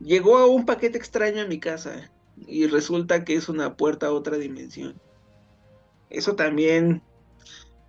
Llegó 0.00 0.46
un 0.48 0.66
paquete 0.66 0.98
extraño 0.98 1.42
a 1.42 1.46
mi 1.46 1.60
casa 1.60 2.10
y 2.36 2.66
resulta 2.66 3.24
que 3.24 3.34
es 3.34 3.48
una 3.48 3.76
puerta 3.76 4.06
a 4.06 4.12
otra 4.12 4.36
dimensión. 4.36 4.94
Eso 6.10 6.34
también... 6.36 7.02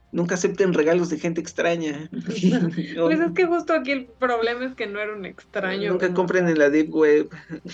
Nunca 0.10 0.36
acepten 0.36 0.74
regalos 0.74 1.10
de 1.10 1.20
gente 1.20 1.42
extraña. 1.42 2.10
Pues 2.96 3.20
es 3.20 3.32
que 3.34 3.46
justo 3.46 3.74
aquí 3.74 3.92
el 3.92 4.06
problema 4.06 4.66
es 4.66 4.74
que 4.74 4.88
no 4.88 5.00
era 5.00 5.14
un 5.14 5.26
extraño. 5.26 5.92
Nunca 5.92 6.08
como 6.08 6.20
compren 6.20 6.48
en 6.48 6.58
la 6.58 6.70
Deep 6.70 6.94
Web. 6.94 7.30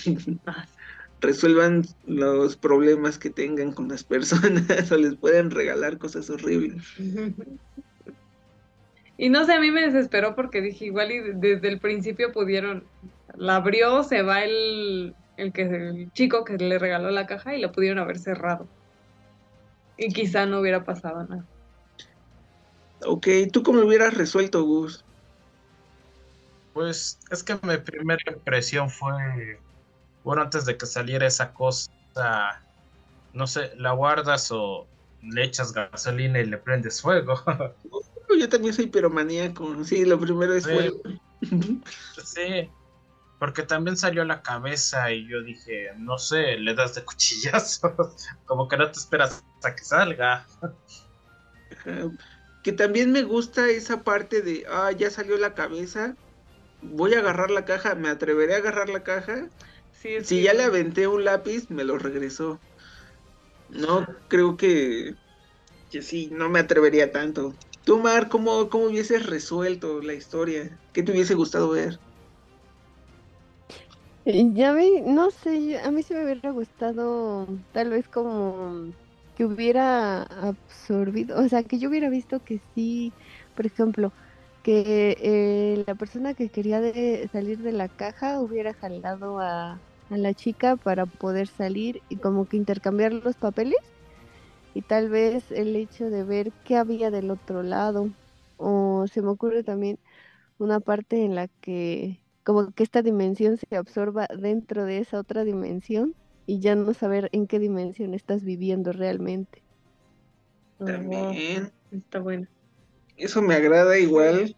Ah, 0.48 0.66
Resuelvan 1.22 1.86
los 2.06 2.58
problemas 2.58 3.18
que 3.18 3.30
tengan 3.30 3.72
con 3.72 3.88
las 3.88 4.04
personas 4.04 4.92
o 4.92 4.98
les 4.98 5.16
pueden 5.16 5.52
regalar 5.52 5.98
cosas 5.98 6.30
horribles. 6.30 6.84
Y 9.18 9.30
no 9.30 9.46
sé, 9.46 9.54
a 9.54 9.60
mí 9.62 9.72
me 9.72 9.84
desesperó 9.84 10.36
porque 10.36 10.60
dije, 10.60 10.86
igual 10.86 11.12
y 11.14 11.20
desde 11.36 11.70
el 11.70 11.80
principio 11.80 12.34
pudieron, 12.34 12.84
la 13.38 13.58
abrió, 13.58 14.04
se 14.04 14.22
va 14.22 14.44
el, 14.44 15.16
el, 15.38 15.52
que, 15.52 15.64
el 15.64 16.12
chico 16.14 16.44
que 16.44 16.58
le 16.58 16.80
regaló 16.80 17.10
la 17.12 17.26
caja 17.28 17.56
y 17.56 17.62
la 17.62 17.72
pudieron 17.72 18.00
haber 18.00 18.20
cerrado. 18.20 18.68
Y 19.98 20.12
quizá 20.12 20.46
no 20.46 20.60
hubiera 20.60 20.84
pasado 20.84 21.24
nada. 21.24 21.46
Ok, 23.06 23.28
¿tú 23.52 23.64
cómo 23.64 23.80
lo 23.80 23.88
hubieras 23.88 24.14
resuelto, 24.14 24.64
Gus? 24.64 25.04
Pues 26.74 27.20
es 27.30 27.44
que 27.44 27.56
mi 27.62 27.78
primera 27.78 28.22
impresión 28.28 28.90
fue, 28.90 29.60
bueno, 30.24 30.42
antes 30.42 30.66
de 30.66 30.78
que 30.78 30.86
saliera 30.86 31.28
esa 31.28 31.54
cosa, 31.54 31.90
no 33.34 33.46
sé, 33.46 33.72
la 33.78 33.92
guardas 33.92 34.52
o 34.52 34.88
le 35.22 35.44
echas 35.44 35.74
gasolina 35.74 36.40
y 36.40 36.46
le 36.46 36.58
prendes 36.58 37.02
fuego. 37.02 37.36
Yo 38.40 38.50
también 38.50 38.74
soy 38.74 38.88
piromaníaco. 38.88 39.84
Sí, 39.84 40.06
lo 40.06 40.20
primero 40.20 40.54
es 40.54 40.64
Sí. 40.64 40.72
fuego. 40.72 41.02
sí, 42.24 42.70
porque 43.44 43.64
también 43.64 43.98
salió 43.98 44.24
la 44.24 44.42
cabeza 44.42 45.12
y 45.12 45.28
yo 45.28 45.44
dije, 45.44 45.90
no 45.98 46.18
sé, 46.18 46.56
le 46.56 46.74
das 46.76 46.96
de 46.96 47.04
cuchillazos, 47.04 47.92
como 48.46 48.70
que 48.70 48.78
no 48.78 48.90
te 48.90 48.98
esperas 48.98 49.44
hasta 49.56 49.76
que 49.76 49.84
salga. 49.84 50.48
Ajá. 51.70 52.10
Que 52.64 52.72
también 52.72 53.12
me 53.12 53.24
gusta 53.24 53.68
esa 53.70 54.02
parte 54.02 54.42
de, 54.44 54.64
ah, 54.70 54.94
ya 54.94 55.10
salió 55.10 55.36
la 55.38 55.56
cabeza, 55.56 56.16
voy 56.80 57.16
a 57.16 57.20
agarrar 57.20 57.52
la 57.52 57.66
caja, 57.66 57.96
me 57.96 58.08
atreveré 58.08 58.54
a 58.56 58.60
agarrar 58.60 58.88
la 58.88 59.04
caja. 59.04 59.50
Sí, 59.92 60.16
es 60.16 60.28
Si 60.30 60.38
que- 60.38 60.44
ya 60.44 60.54
le 60.54 60.64
aventé 60.64 61.10
un 61.10 61.26
lápiz, 61.26 61.70
me 61.70 61.84
lo 61.84 61.98
regresó. 61.98 62.62
No 63.68 64.06
creo 64.30 64.56
que, 64.56 65.16
que 65.90 66.02
sí, 66.02 66.30
no 66.32 66.50
me 66.50 66.60
atrevería 66.60 67.12
tanto. 67.12 67.54
Tú, 67.84 68.00
Mar, 68.00 68.30
¿cómo, 68.30 68.70
¿cómo 68.70 68.86
hubieses 68.86 69.26
resuelto 69.26 70.02
la 70.02 70.14
historia? 70.14 70.80
¿Qué 70.94 71.04
te 71.04 71.12
hubiese 71.12 71.34
gustado 71.34 71.72
ver? 71.72 72.00
Ya 74.26 74.72
ve, 74.74 75.02
no 75.06 75.32
sé, 75.32 75.80
a 75.80 75.92
mí 75.92 76.02
se 76.04 76.14
me 76.16 76.24
hubiera 76.24 76.52
gustado 76.52 77.46
tal 77.72 77.90
vez 77.90 78.08
como 78.08 78.94
que 79.36 79.44
hubiera 79.46 80.24
absorbido, 80.24 81.40
o 81.44 81.50
sea, 81.50 81.64
que 81.64 81.78
yo 81.78 81.90
hubiera 81.90 82.10
visto 82.10 82.40
que 82.40 82.60
sí, 82.74 83.16
por 83.54 83.66
ejemplo, 83.66 84.14
que 84.62 85.18
eh, 85.20 85.84
la 85.86 85.96
persona 85.96 86.36
que 86.36 86.50
quería 86.50 86.80
de- 86.80 87.28
salir 87.34 87.58
de 87.62 87.74
la 87.74 87.90
caja 87.90 88.40
hubiera 88.42 88.74
jalado 88.74 89.40
a, 89.40 89.74
a 90.10 90.18
la 90.18 90.34
chica 90.34 90.78
para 90.78 91.06
poder 91.06 91.48
salir 91.48 92.02
y 92.08 92.20
como 92.20 92.46
que 92.48 92.56
intercambiar 92.58 93.12
los 93.14 93.36
papeles 93.38 93.76
y 94.74 94.84
tal 94.84 95.10
vez 95.10 95.52
el 95.52 95.76
hecho 95.76 96.10
de 96.10 96.24
ver 96.24 96.54
qué 96.64 96.78
había 96.78 97.12
del 97.12 97.32
otro 97.32 97.64
lado. 97.64 98.12
O 98.58 99.06
se 99.08 99.22
me 99.22 99.30
ocurre 99.30 99.64
también 99.64 100.00
una 100.60 100.82
parte 100.82 101.24
en 101.26 101.36
la 101.36 101.50
que 101.62 102.23
como 102.44 102.72
que 102.74 102.84
esta 102.84 103.02
dimensión 103.02 103.58
se 103.58 103.76
absorba 103.76 104.28
dentro 104.38 104.86
de 104.86 105.00
esa 105.00 105.20
otra 105.20 105.44
dimensión 105.46 106.16
y 106.46 106.60
ya 106.60 106.76
no 106.76 106.94
saber 106.94 107.30
en 107.34 107.48
qué 107.48 107.60
dimensión 107.60 108.14
estás 108.14 108.44
viviendo 108.44 108.92
realmente. 108.94 109.64
Oh, 110.80 110.86
También. 110.86 111.72
Está 111.92 112.20
bueno. 112.20 112.48
Eso 113.18 113.42
me 113.42 113.56
agrada 113.56 113.98
igual. 114.00 114.56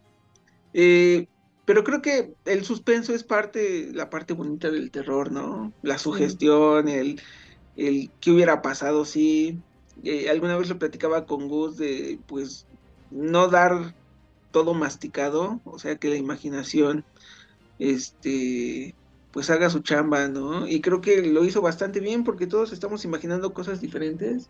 Eh, 0.73 1.27
pero 1.65 1.83
creo 1.83 2.01
que 2.01 2.35
el 2.45 2.65
suspenso 2.65 3.13
es 3.15 3.23
parte, 3.23 3.91
la 3.93 4.09
parte 4.09 4.33
bonita 4.33 4.71
del 4.71 4.91
terror, 4.91 5.31
¿no? 5.31 5.73
La 5.81 5.97
sugestión, 5.97 6.87
el, 6.89 7.21
el 7.75 8.13
qué 8.21 8.31
hubiera 8.31 8.61
pasado 8.61 9.05
si. 9.05 9.63
eh, 10.03 10.29
alguna 10.29 10.57
vez 10.57 10.69
lo 10.69 10.79
platicaba 10.79 11.25
con 11.25 11.47
Gus 11.49 11.77
de, 11.77 12.21
pues, 12.27 12.67
no 13.09 13.47
dar 13.49 13.95
todo 14.51 14.73
masticado, 14.73 15.61
o 15.65 15.79
sea, 15.79 15.97
que 15.97 16.09
la 16.09 16.17
imaginación, 16.17 17.05
este, 17.79 18.95
pues 19.31 19.49
haga 19.49 19.69
su 19.69 19.79
chamba, 19.79 20.27
¿no? 20.27 20.67
Y 20.67 20.81
creo 20.81 21.01
que 21.01 21.21
lo 21.21 21.43
hizo 21.43 21.61
bastante 21.61 21.99
bien 21.99 22.23
porque 22.23 22.47
todos 22.47 22.71
estamos 22.71 23.03
imaginando 23.05 23.53
cosas 23.53 23.81
diferentes 23.81 24.49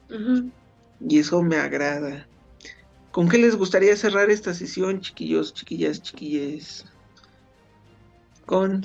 y 1.00 1.20
eso 1.20 1.41
me 1.41 1.58
agrada. 1.58 2.27
¿Con 3.12 3.29
qué 3.29 3.38
les 3.38 3.55
gustaría 3.55 3.96
cerrar 3.96 4.29
esta 4.29 4.53
sesión, 4.53 5.00
chiquillos, 5.00 5.53
chiquillas, 5.53 6.01
chiquilles? 6.01 6.86
Con... 8.46 8.82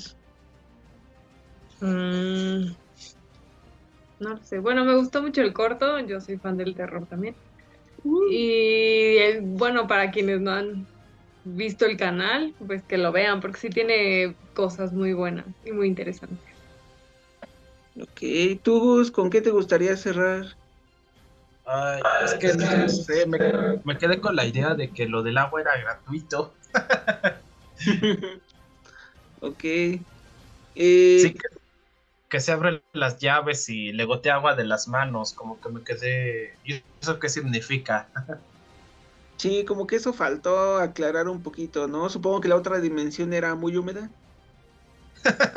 Mm, 1.80 2.72
no 4.20 4.28
lo 4.28 4.44
sé. 4.44 4.58
Bueno, 4.60 4.84
me 4.84 4.94
gustó 4.94 5.20
mucho 5.20 5.42
el 5.42 5.52
corto. 5.52 5.98
Yo 6.00 6.20
soy 6.20 6.38
fan 6.38 6.56
del 6.56 6.74
terror 6.74 7.06
también. 7.08 7.34
Y 8.30 9.16
eh, 9.18 9.40
bueno, 9.42 9.86
para 9.86 10.10
quienes 10.10 10.40
no 10.40 10.52
han 10.52 10.86
visto 11.44 11.86
el 11.86 11.96
canal, 11.96 12.54
pues 12.66 12.82
que 12.82 12.98
lo 12.98 13.12
vean, 13.12 13.40
porque 13.40 13.58
sí 13.58 13.70
tiene 13.70 14.34
cosas 14.54 14.92
muy 14.92 15.12
buenas 15.12 15.46
y 15.64 15.72
muy 15.72 15.86
interesantes. 15.86 16.38
Ok, 18.00 18.62
tú, 18.62 18.80
Gus, 18.80 19.10
¿con 19.10 19.30
qué 19.30 19.40
te 19.40 19.50
gustaría 19.50 19.96
cerrar? 19.96 20.46
Ay, 21.64 22.02
es 22.24 22.34
que 22.34 22.54
no 22.54 22.88
sé, 22.88 23.26
me, 23.26 23.38
me 23.84 23.98
quedé 23.98 24.20
con 24.20 24.34
la 24.34 24.44
idea 24.44 24.74
de 24.74 24.90
que 24.90 25.06
lo 25.06 25.22
del 25.22 25.38
agua 25.38 25.60
era 25.60 25.78
gratuito. 25.78 26.54
ok. 29.40 29.64
Eh, 29.64 30.00
Sí, 30.74 31.34
que, 31.34 31.48
que 32.28 32.40
se 32.40 32.52
abren 32.52 32.82
las 32.92 33.18
llaves 33.18 33.68
y 33.68 33.92
le 33.92 34.04
gotea 34.04 34.36
agua 34.36 34.54
de 34.54 34.64
las 34.64 34.88
manos, 34.88 35.34
como 35.34 35.60
que 35.60 35.68
me 35.68 35.82
quedé... 35.82 36.54
¿Y 36.64 36.82
eso 37.00 37.18
qué 37.18 37.28
significa? 37.28 38.08
sí, 39.40 39.64
como 39.64 39.86
que 39.86 39.96
eso 39.96 40.12
faltó 40.12 40.76
aclarar 40.78 41.28
un 41.28 41.42
poquito, 41.42 41.88
¿no? 41.88 42.08
Supongo 42.10 42.40
que 42.40 42.48
la 42.48 42.56
otra 42.56 42.80
dimensión 42.80 43.32
era 43.32 43.54
muy 43.54 43.76
húmeda. 43.76 44.12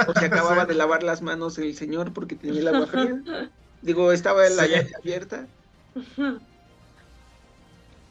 O 0.05 0.13
se 0.15 0.25
acababa 0.25 0.65
de 0.65 0.75
lavar 0.75 1.03
las 1.03 1.21
manos 1.21 1.57
el 1.57 1.75
señor 1.75 2.13
porque 2.13 2.35
tenía 2.35 2.61
el 2.61 2.67
agua 2.67 2.87
fría. 2.87 3.21
Digo, 3.81 4.11
estaba 4.11 4.49
la 4.49 4.65
Sí. 4.65 4.67
llave 4.67 4.89
abierta. 4.99 5.51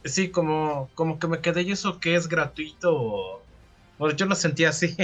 Sí, 0.05 0.31
como, 0.33 0.91
como 0.95 1.19
que 1.19 1.29
me 1.29 1.41
quedé, 1.41 1.63
¿y 1.63 1.73
eso 1.73 2.01
que 2.01 2.15
es 2.17 2.29
gratuito? 2.29 3.49
Bueno, 3.97 4.17
yo 4.17 4.27
lo 4.27 4.35
sentía 4.35 4.71
así. 4.71 4.97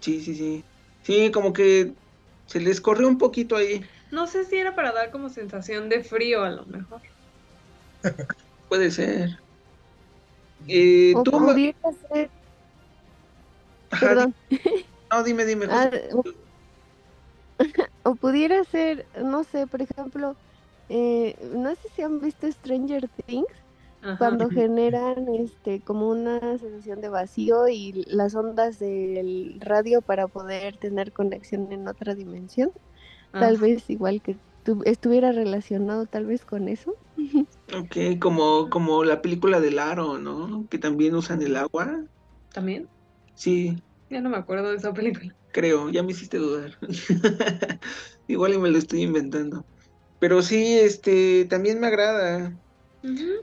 Sí, 0.00 0.20
sí, 0.22 0.34
sí. 0.36 0.70
Sí, 1.02 1.30
como 1.32 1.52
que 1.52 1.94
Se 2.46 2.60
les 2.60 2.80
corrió 2.80 3.08
un 3.08 3.18
poquito 3.18 3.56
ahí. 3.56 3.88
No 4.10 4.26
sé 4.26 4.44
si 4.44 4.56
era 4.58 4.74
para 4.76 4.92
dar 4.92 5.12
como 5.12 5.30
sensación 5.30 5.88
de 5.90 6.04
frío 6.04 6.42
a 6.44 6.50
lo 6.50 6.66
mejor. 6.66 7.02
Puede 8.68 8.90
ser. 8.90 9.30
Eh, 10.66 11.14
O 11.18 11.22
tú, 11.22 11.30
pudiera 11.30 11.74
ser, 12.08 12.30
Ajá, 13.90 14.06
perdón, 14.06 14.34
di- 14.50 14.60
no, 15.12 15.24
dime, 15.24 15.44
dime. 15.46 15.66
ah, 15.68 15.90
o, 16.14 16.22
o 18.04 18.16
pudiera 18.16 18.64
ser, 18.64 19.08
no 19.14 19.44
sé, 19.44 19.66
por 19.66 19.82
ejemplo, 19.82 20.38
eh, 20.88 21.36
no 21.54 21.74
sé 21.74 21.88
si 21.94 22.02
han 22.02 22.20
visto 22.20 22.50
Stranger 22.50 23.08
Things, 23.26 23.46
Ajá. 24.02 24.18
cuando 24.18 24.50
generan 24.50 25.26
este 25.34 25.82
como 25.82 26.10
una 26.10 26.40
sensación 26.58 27.00
de 27.00 27.08
vacío 27.10 27.68
y 27.68 28.04
las 28.08 28.34
ondas 28.34 28.78
del 28.78 29.58
radio 29.60 30.02
para 30.02 30.28
poder 30.28 30.78
tener 30.78 31.12
conexión 31.12 31.72
en 31.72 31.88
otra 31.88 32.14
dimensión, 32.14 32.70
tal 33.38 33.58
vez 33.58 33.90
igual 33.90 34.22
que 34.22 34.40
tu- 34.64 34.82
estuviera 34.86 35.32
relacionado 35.32 36.06
tal 36.06 36.26
vez 36.26 36.44
con 36.46 36.68
eso. 36.68 36.96
Ok, 37.72 37.96
como, 38.20 38.68
como 38.70 39.04
la 39.04 39.20
película 39.22 39.60
del 39.60 39.78
aro, 39.78 40.18
¿no? 40.18 40.66
Que 40.70 40.78
también 40.78 41.14
usan 41.14 41.42
el 41.42 41.56
agua. 41.56 42.04
¿También? 42.52 42.90
Sí, 43.34 43.76
Ya 44.10 44.20
no 44.20 44.28
me 44.30 44.36
acuerdo 44.36 44.70
de 44.70 44.76
esa 44.76 44.92
película. 44.92 45.34
creo, 45.52 45.90
ya 45.90 46.02
me 46.02 46.12
hiciste 46.12 46.38
dudar. 46.38 46.76
Igual 48.26 48.54
y 48.54 48.58
me 48.58 48.70
lo 48.70 48.78
estoy 48.78 49.02
inventando. 49.02 49.66
Pero 50.18 50.42
sí, 50.42 50.78
este, 50.78 51.46
también 51.46 51.80
me 51.80 51.88
agrada. 51.88 52.58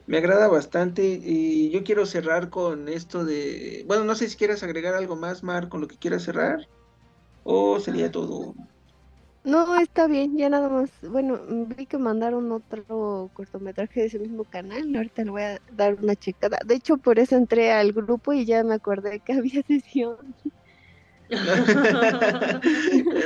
Me 0.05 0.17
agrada 0.20 0.48
bastante 0.50 1.03
y 1.24 1.72
yo 1.72 1.84
quiero 1.84 2.05
cerrar 2.05 2.50
con 2.51 2.89
esto 2.89 3.25
de, 3.25 3.86
bueno, 3.88 4.05
no 4.05 4.15
sé 4.15 4.29
si 4.29 4.38
quieras 4.38 4.63
agregar 4.63 4.96
algo 4.96 5.15
más, 5.17 5.44
Mar, 5.44 5.70
con 5.70 5.82
lo 5.82 5.88
que 5.88 5.98
quieras 5.98 6.24
cerrar, 6.24 6.60
o 7.44 7.79
sería 7.79 8.12
todo. 8.12 8.55
No, 9.46 9.80
está 9.80 10.08
bien, 10.08 10.36
ya 10.38 10.50
nada 10.50 10.70
más. 10.70 10.90
Bueno, 11.04 11.40
vi 11.48 11.86
que 11.86 12.00
mandaron 12.00 12.52
otro 12.52 13.30
cortometraje 13.34 14.02
de 14.02 14.06
ese 14.08 14.18
mismo 14.18 14.44
canal. 14.44 14.96
Ahorita 14.96 15.24
le 15.24 15.30
voy 15.30 15.44
a 15.44 15.62
dar 15.72 15.96
una 16.02 16.16
checada. 16.16 16.58
De 16.66 16.74
hecho, 16.74 16.98
por 16.98 17.20
eso 17.20 17.36
entré 17.36 17.72
al 17.72 17.94
grupo 17.94 18.34
y 18.34 18.46
ya 18.46 18.64
me 18.64 18.74
acordé 18.74 19.20
que 19.20 19.34
había 19.34 19.62
sesión. 19.68 20.18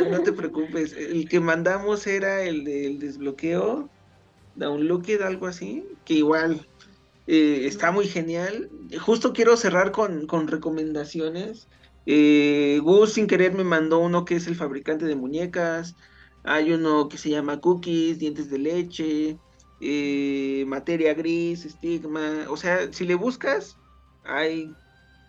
No 0.10 0.22
te 0.24 0.34
preocupes, 0.34 0.94
el 0.94 1.28
que 1.30 1.40
mandamos 1.40 2.06
era 2.06 2.44
el 2.44 2.66
del 2.66 3.00
desbloqueo, 3.00 3.90
Downlooked, 4.56 5.22
algo 5.22 5.48
así, 5.48 5.86
que 6.04 6.16
igual 6.16 6.68
eh, 7.28 7.62
está 7.66 7.92
muy 7.92 8.08
genial. 8.08 8.70
Justo 9.00 9.32
quiero 9.32 9.56
cerrar 9.56 9.92
con, 9.92 10.28
con 10.28 10.50
recomendaciones. 10.50 11.70
Eh, 12.06 12.80
Gus 12.84 13.14
sin 13.14 13.28
querer 13.28 13.54
me 13.54 13.64
mandó 13.64 14.00
uno 14.00 14.26
que 14.26 14.36
es 14.36 14.48
el 14.48 14.56
fabricante 14.56 15.06
de 15.06 15.16
muñecas. 15.16 15.96
Hay 16.44 16.72
uno 16.72 17.10
que 17.10 17.18
se 17.18 17.30
llama 17.30 17.60
Cookies, 17.60 18.20
Dientes 18.20 18.50
de 18.50 18.58
Leche, 18.60 19.38
eh, 19.82 20.64
Materia 20.68 21.14
Gris, 21.14 21.66
Estigma. 21.66 22.46
O 22.50 22.58
sea, 22.58 22.92
si 22.94 23.06
le 23.06 23.16
buscas, 23.16 23.78
hay, 24.24 24.72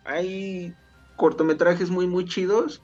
hay 0.05 0.75
cortometrajes 1.17 1.91
muy, 1.91 2.07
muy 2.07 2.25
chidos. 2.25 2.83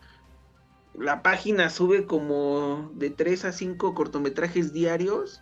La 0.95 1.23
página 1.23 1.71
sube 1.71 2.07
como 2.07 2.91
de 2.95 3.11
3 3.11 3.45
a 3.47 3.53
5 3.53 3.95
cortometrajes 3.95 4.73
diarios. 4.73 5.41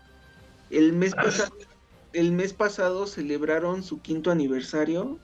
El 0.70 0.92
mes, 0.92 1.14
Ah. 1.16 1.22
pasado, 1.24 1.54
el 2.12 2.32
mes 2.32 2.52
pasado 2.52 3.06
celebraron 3.06 3.82
su 3.82 4.00
quinto 4.00 4.30
aniversario. 4.30 5.18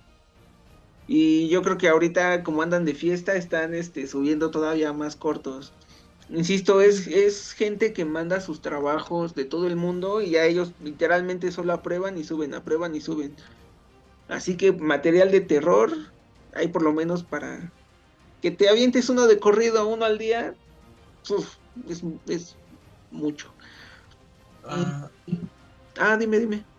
Y 1.07 1.49
yo 1.49 1.63
creo 1.63 1.79
que 1.79 1.89
ahorita, 1.89 2.43
como 2.45 2.63
andan 2.63 2.85
de 2.85 2.95
fiesta, 2.95 3.35
están 3.37 3.75
este, 3.75 4.07
subiendo 4.07 4.51
todavía 4.51 4.93
más 4.93 5.17
cortos. 5.17 5.77
Insisto, 6.29 6.81
es, 6.81 7.07
es 7.09 7.53
gente 7.53 7.93
que 7.93 8.05
manda 8.05 8.41
sus 8.41 8.61
trabajos 8.63 9.35
de 9.35 9.45
todo 9.47 9.67
el 9.67 9.77
mundo 9.77 10.23
y 10.23 10.37
a 10.37 10.47
ellos 10.47 10.75
literalmente 10.79 11.51
solo 11.53 11.73
aprueban 11.73 12.17
y 12.19 12.25
suben, 12.25 12.55
aprueban 12.55 12.95
y 12.95 13.01
suben. 13.01 13.37
Así 14.29 14.57
que 14.57 14.73
material 14.73 15.31
de 15.31 15.41
terror 15.43 15.93
hay 16.53 16.69
por 16.69 16.83
lo 16.83 16.93
menos 16.93 17.25
para 17.25 17.77
que 18.41 18.51
te 18.53 18.69
avientes 18.69 19.09
uno 19.11 19.27
de 19.29 19.41
corrido, 19.41 19.89
uno 19.89 20.05
al 20.07 20.19
día. 20.19 20.59
uf, 21.31 21.57
es, 21.87 22.03
es 22.27 22.61
mucho. 23.11 23.57
Ah, 24.63 25.11
Ah, 25.99 26.17
dime, 26.19 26.39
dime. 26.41 26.70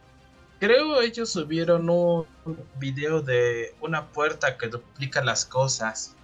Creo 0.62 1.02
ellos 1.02 1.32
subieron 1.32 1.90
un 1.90 2.26
video 2.80 3.22
de 3.22 3.76
una 3.82 4.12
puerta 4.12 4.58
que 4.58 4.68
duplica 4.68 5.24
las 5.24 5.46
cosas. 5.46 6.16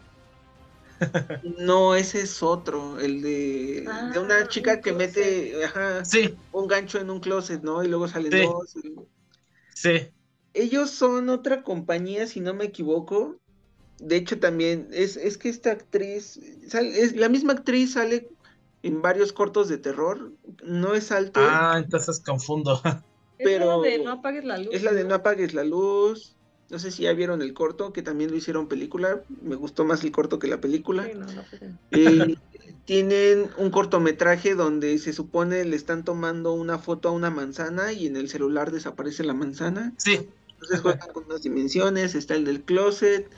No, 1.60 1.96
ese 1.96 2.22
es 2.22 2.42
otro, 2.44 3.00
el 3.00 3.22
de, 3.22 3.82
de 4.12 4.20
Ah, 4.20 4.20
una 4.20 4.48
chica 4.48 4.76
un 4.76 4.82
que 4.82 4.92
mete 4.94 5.64
ajá, 5.66 6.04
Sí, 6.06 6.36
un 6.52 6.68
gancho 6.68 7.00
en 7.00 7.10
un 7.12 7.20
closet, 7.20 7.62
¿no? 7.64 7.84
Y 7.84 7.88
luego 7.88 8.08
salen 8.08 8.32
Sí. 8.32 8.40
dos. 8.40 8.76
y- 8.76 8.96
sí. 9.76 10.14
Ellos 10.54 10.90
son 10.92 11.30
otra 11.30 11.64
compañía, 11.64 12.28
si 12.28 12.40
no 12.42 12.54
me 12.54 12.66
equivoco. 12.66 13.40
De 14.00 14.16
hecho, 14.18 14.40
también 14.40 14.90
es, 14.92 15.18
es 15.18 15.38
que 15.38 15.50
esta 15.50 15.72
actriz, 15.72 16.40
sal- 16.70 16.88
es, 16.96 17.16
la 17.16 17.30
misma 17.30 17.54
actriz 17.54 17.94
sale 17.94 18.30
en 18.84 19.02
varios 19.02 19.34
cortos 19.34 19.70
de 19.70 19.78
terror. 19.78 20.34
No 20.64 20.96
es 20.96 21.12
alto, 21.12 21.42
Ah, 21.42 21.76
entonces 21.78 22.22
confundo. 22.24 22.82
Es 23.38 23.60
la 23.60 23.78
de 23.78 24.00
no 24.00 24.12
apagues 24.12 24.46
la 24.46 24.58
luz. 24.58 24.70
es 24.72 24.84
la 24.84 24.94
de 24.94 25.04
No 25.04 25.16
apagues 25.16 25.54
la 25.54 25.64
luz. 25.64 26.36
No 26.70 26.80
sé 26.80 26.92
si 26.92 27.04
ya 27.04 27.14
vieron 27.14 27.42
el 27.42 27.54
corto, 27.54 27.94
que 27.94 28.02
también 28.02 28.30
lo 28.30 28.36
hicieron 28.36 28.68
película. 28.68 29.22
Me 29.42 29.56
gustó 29.56 29.86
más 29.86 30.04
el 30.04 30.12
corto 30.12 30.38
que 30.38 30.48
la 30.48 30.60
película. 30.60 31.06
Sí, 31.06 31.12
no. 31.14 31.28
Eh, 31.92 32.38
tienen 32.88 33.50
un 33.58 33.70
cortometraje 33.70 34.56
donde 34.56 34.98
se 34.98 35.12
supone 35.12 35.66
le 35.66 35.76
están 35.76 36.06
tomando 36.06 36.54
una 36.54 36.80
foto 36.80 37.10
a 37.10 37.12
una 37.12 37.30
manzana 37.30 37.92
y 37.92 38.08
en 38.08 38.16
el 38.16 38.30
celular 38.30 38.72
desaparece 38.72 39.26
la 39.26 39.34
manzana. 39.34 39.94
Sí, 39.98 40.30
Entonces 40.54 40.80
juegan 40.80 41.10
con 41.14 41.26
unas 41.26 41.42
dimensiones, 41.42 42.16
está 42.16 42.36
el 42.36 42.46
del 42.46 42.62
closet, 42.62 43.30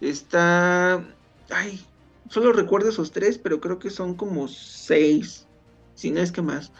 está... 0.00 1.04
Ay, 1.50 1.80
solo 2.30 2.52
recuerdo 2.52 2.88
esos 2.88 3.12
tres, 3.12 3.38
pero 3.38 3.60
creo 3.60 3.78
que 3.78 3.90
son 3.90 4.14
como 4.14 4.48
seis, 4.48 5.45
si 5.96 6.10
no 6.12 6.20
es 6.20 6.30
que 6.30 6.42
más. 6.42 6.70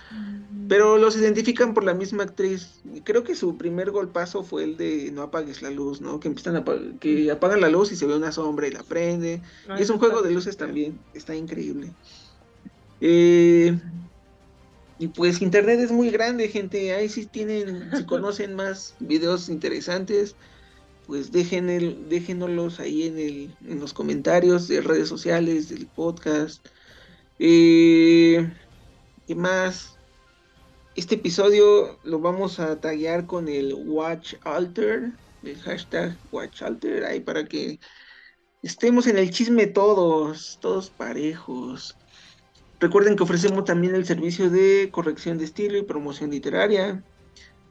Pero 0.68 0.98
los 0.98 1.16
identifican 1.16 1.74
por 1.74 1.84
la 1.84 1.94
misma 1.94 2.24
actriz. 2.24 2.80
Creo 3.04 3.24
que 3.24 3.34
su 3.34 3.56
primer 3.56 3.90
golpazo 3.90 4.44
fue 4.44 4.64
el 4.64 4.76
de 4.76 5.10
no 5.12 5.22
apagues 5.22 5.62
la 5.62 5.70
luz, 5.70 6.00
¿no? 6.00 6.20
Que 6.20 6.28
empiezan 6.28 6.56
a 6.56 6.64
que 7.00 7.30
apagan 7.30 7.60
la 7.60 7.68
luz 7.68 7.90
y 7.92 7.96
se 7.96 8.06
ve 8.06 8.16
una 8.16 8.30
sombra 8.30 8.68
y 8.68 8.72
la 8.72 8.82
prende. 8.82 9.42
Ah, 9.68 9.76
Y 9.78 9.82
es 9.82 9.90
un 9.90 9.98
juego 9.98 10.22
de 10.22 10.32
luces 10.32 10.56
también, 10.56 10.98
está 11.14 11.34
increíble. 11.34 11.92
Eh, 13.00 13.78
y 14.98 15.08
pues 15.08 15.40
internet 15.40 15.80
es 15.80 15.92
muy 15.92 16.10
grande, 16.10 16.48
gente. 16.48 16.94
Ahí 16.94 17.08
sí 17.08 17.26
tienen, 17.26 17.90
si 17.96 18.04
conocen 18.06 18.54
más 18.54 18.94
videos 18.98 19.48
interesantes, 19.48 20.36
pues 21.06 21.32
dejen 21.32 21.70
el, 21.70 22.08
déjenoslos 22.08 22.80
ahí 22.80 23.04
en 23.04 23.18
el, 23.18 23.56
en 23.66 23.80
los 23.80 23.94
comentarios 23.94 24.68
de 24.68 24.80
redes 24.80 25.08
sociales, 25.08 25.68
del 25.68 25.86
podcast. 25.86 26.66
Eh, 27.38 28.50
¿Qué 29.26 29.34
más? 29.34 29.98
Este 30.94 31.16
episodio 31.16 31.98
lo 32.04 32.20
vamos 32.20 32.60
a 32.60 32.80
taggear 32.80 33.26
con 33.26 33.48
el 33.48 33.74
Watch 33.74 34.34
Alter, 34.44 35.10
el 35.42 35.60
hashtag 35.62 36.16
Watch 36.30 36.62
Alter, 36.62 37.04
ahí 37.04 37.18
para 37.18 37.44
que 37.44 37.80
estemos 38.62 39.08
en 39.08 39.18
el 39.18 39.32
chisme 39.32 39.66
todos, 39.66 40.58
todos 40.62 40.90
parejos. 40.90 41.96
Recuerden 42.78 43.16
que 43.16 43.24
ofrecemos 43.24 43.64
también 43.64 43.96
el 43.96 44.06
servicio 44.06 44.48
de 44.48 44.90
corrección 44.92 45.38
de 45.38 45.46
estilo 45.46 45.76
y 45.76 45.82
promoción 45.82 46.30
literaria. 46.30 47.02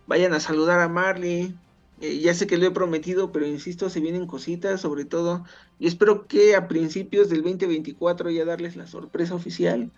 Vayan 0.07 0.33
a 0.33 0.41
saludar 0.41 0.81
a 0.81 0.89
Marley. 0.89 1.55
Eh, 2.01 2.19
ya 2.19 2.33
sé 2.33 2.47
que 2.47 2.57
lo 2.57 2.65
he 2.65 2.71
prometido, 2.71 3.31
pero 3.31 3.47
insisto, 3.47 3.89
se 3.89 4.01
vienen 4.01 4.27
cositas, 4.27 4.81
sobre 4.81 5.05
todo. 5.05 5.45
Y 5.79 5.87
espero 5.87 6.27
que 6.27 6.53
a 6.53 6.67
principios 6.67 7.29
del 7.29 7.43
2024 7.43 8.29
ya 8.29 8.43
darles 8.43 8.75
la 8.75 8.87
sorpresa 8.87 9.35
oficial. 9.35 9.93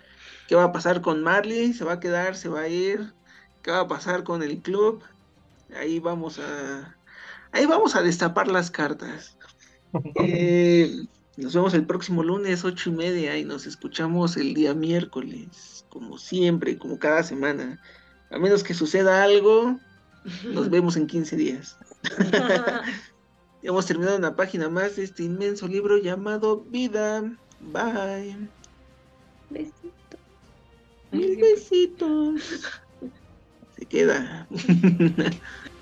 ¿Qué 0.47 0.55
va 0.55 0.65
a 0.65 0.71
pasar 0.71 1.01
con 1.01 1.21
Marley? 1.23 1.73
¿Se 1.73 1.83
va 1.83 1.93
a 1.93 1.99
quedar? 1.99 2.35
¿Se 2.35 2.47
va 2.47 2.61
a 2.61 2.67
ir? 2.67 3.13
¿Qué 3.61 3.71
va 3.71 3.81
a 3.81 3.87
pasar 3.87 4.23
con 4.23 4.41
el 4.41 4.61
club? 4.61 5.03
Ahí 5.75 5.99
vamos 5.99 6.39
a... 6.39 6.95
Ahí 7.51 7.65
vamos 7.65 7.95
a 7.95 8.01
destapar 8.01 8.47
las 8.47 8.71
cartas. 8.71 9.37
Eh, 10.15 11.07
nos 11.37 11.55
vemos 11.55 11.73
el 11.73 11.85
próximo 11.85 12.21
lunes, 12.21 12.65
ocho 12.65 12.89
y 12.89 12.93
media, 12.93 13.37
y 13.37 13.45
nos 13.45 13.65
escuchamos 13.65 14.35
el 14.35 14.53
día 14.53 14.73
miércoles, 14.73 15.85
como 15.89 16.17
siempre, 16.17 16.77
como 16.77 16.99
cada 16.99 17.23
semana. 17.23 17.81
A 18.29 18.37
menos 18.37 18.63
que 18.63 18.73
suceda 18.73 19.23
algo, 19.23 19.79
nos 20.43 20.69
vemos 20.69 20.97
en 20.97 21.07
15 21.07 21.35
días. 21.37 21.77
Hemos 23.63 23.85
terminado 23.85 24.17
una 24.17 24.35
página 24.35 24.69
más 24.69 24.97
de 24.97 25.03
este 25.05 25.23
inmenso 25.23 25.67
libro 25.67 25.97
llamado 25.97 26.65
Vida. 26.69 27.23
Bye. 27.61 28.49
Besito. 29.49 29.86
Mil 31.11 31.37
besitos. 31.37 32.41
Se 33.71 33.85
queda. 33.87 34.47